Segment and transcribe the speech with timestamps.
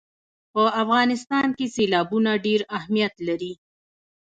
[0.53, 3.53] په افغانستان کې سیلابونه ډېر اهمیت لري.